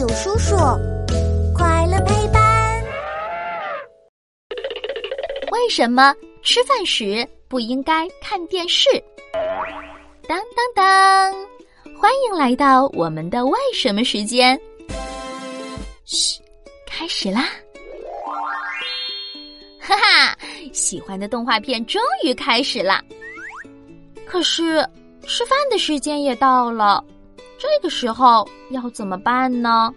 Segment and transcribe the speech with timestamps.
[0.00, 0.56] 有叔叔，
[1.54, 2.82] 快乐陪伴。
[5.52, 8.88] 为什么吃饭时不应该看电视？
[10.26, 11.34] 当当当！
[11.98, 14.58] 欢迎来到我们的为什么时间。
[16.06, 16.40] 嘘，
[16.86, 17.50] 开始啦！
[19.78, 20.38] 哈哈，
[20.72, 23.04] 喜欢的动画片终于开始啦。
[24.24, 24.82] 可是
[25.26, 27.04] 吃饭的时间也到了。
[27.60, 29.94] 这个时候要怎么办呢？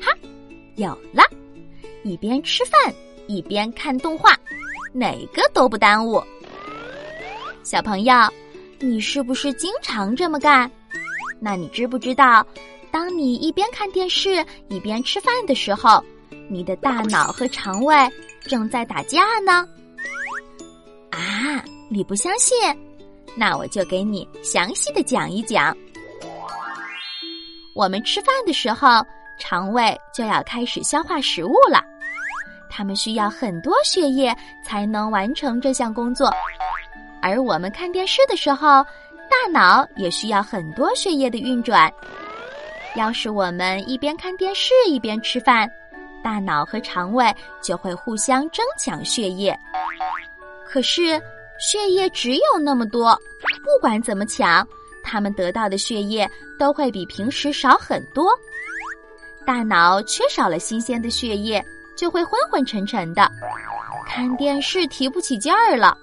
[0.00, 0.16] 哈，
[0.76, 1.24] 有了！
[2.04, 2.94] 一边吃饭
[3.26, 4.38] 一边看动画，
[4.92, 6.22] 哪个都不耽误。
[7.64, 8.14] 小朋友，
[8.78, 10.70] 你是不是经常这么干？
[11.40, 12.46] 那你知不知道，
[12.92, 16.00] 当你一边看电视一边吃饭的时候，
[16.48, 17.96] 你的大脑和肠胃
[18.42, 19.68] 正在打架呢？
[21.10, 22.56] 啊，你不相信？
[23.34, 25.76] 那我就给你详细的讲一讲。
[27.74, 29.04] 我们吃饭的时候，
[29.38, 31.82] 肠胃就要开始消化食物了。
[32.68, 36.30] 它们需要很多血液才能完成这项工作。
[37.22, 38.84] 而我们看电视的时候，
[39.28, 41.92] 大脑也需要很多血液的运转。
[42.96, 45.70] 要是我们一边看电视一边吃饭，
[46.22, 49.56] 大脑和肠胃就会互相争抢血液。
[50.64, 51.20] 可是
[51.58, 53.14] 血液只有那么多，
[53.64, 54.66] 不管怎么抢。
[55.10, 58.30] 他们得到的血液都会比平时少很多，
[59.44, 61.60] 大脑缺少了新鲜的血液，
[61.96, 63.28] 就会昏昏沉沉的，
[64.06, 65.98] 看电视提不起劲儿了，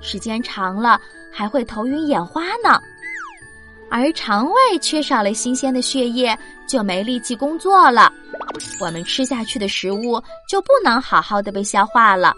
[0.00, 1.00] 时间长了
[1.32, 2.80] 还会头晕眼花呢。
[3.88, 6.36] 而肠胃缺少了新鲜的血液，
[6.66, 8.12] 就没力气工作了，
[8.80, 12.34] 我们吃下去的食物就不能好好的被消化了，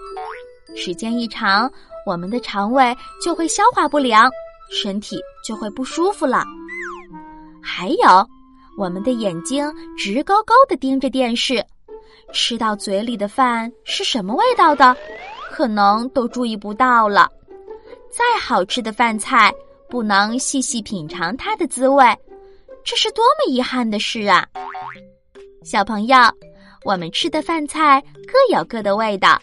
[0.76, 1.72] 时间一长，
[2.04, 4.30] 我们的肠胃就会消化不良。
[4.70, 6.44] 身体就会不舒服了。
[7.62, 8.26] 还有，
[8.78, 11.64] 我们的眼睛直勾勾的盯着电视，
[12.32, 14.96] 吃到嘴里的饭是什么味道的，
[15.50, 17.28] 可能都注意不到了。
[18.10, 19.52] 再好吃的饭菜，
[19.88, 22.04] 不能细细品尝它的滋味，
[22.84, 24.46] 这是多么遗憾的事啊！
[25.64, 26.16] 小朋友，
[26.84, 29.40] 我们吃的饭菜各有各的味道，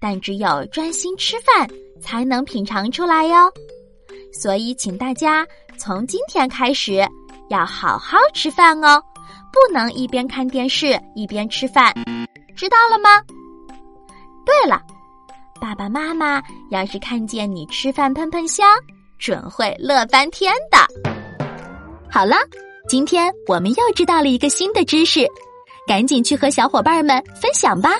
[0.00, 1.68] 但只有专心吃饭，
[2.00, 3.50] 才能品尝出来哟。
[4.34, 5.46] 所以，请大家
[5.78, 7.06] 从今天开始
[7.48, 9.00] 要好好吃饭哦，
[9.52, 11.94] 不能一边看电视一边吃饭，
[12.56, 13.08] 知道了吗？
[14.44, 14.82] 对了，
[15.60, 18.66] 爸爸妈妈要是看见你吃饭喷喷香，
[19.18, 20.78] 准会乐翻天的。
[22.10, 22.36] 好了，
[22.88, 25.26] 今天我们又知道了一个新的知识，
[25.86, 27.92] 赶紧去和小伙伴们分享吧！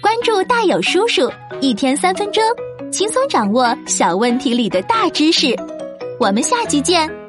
[0.00, 2.42] 关注大有叔叔，一天三分钟。
[2.90, 5.54] 轻松掌握小问题里的大知识，
[6.18, 7.19] 我们下集见。